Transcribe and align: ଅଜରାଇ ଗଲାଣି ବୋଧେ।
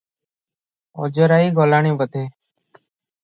ଅଜରାଇ 1.07 1.51
ଗଲାଣି 1.59 1.93
ବୋଧେ। 1.99 2.25